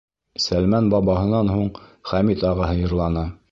Сәлмән 0.45 0.89
бабаһынан 0.93 1.53
һуң 1.57 1.69
Хәмит 2.13 2.49
ағаһы 2.55 2.83
йырланы. 2.83 3.31